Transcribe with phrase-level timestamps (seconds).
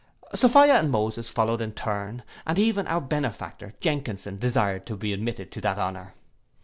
[0.33, 5.51] Sophia and Moses followed in turn, and even our benefactor Jenkinson desired to be admitted
[5.51, 6.15] to that honour.